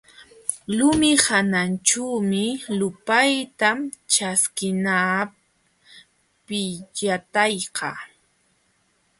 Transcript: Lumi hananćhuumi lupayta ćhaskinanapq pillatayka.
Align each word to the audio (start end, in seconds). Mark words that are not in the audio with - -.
Lumi 0.77 1.09
hananćhuumi 1.23 2.43
lupayta 2.77 3.69
ćhaskinanapq 4.11 5.35
pillatayka. 6.45 7.89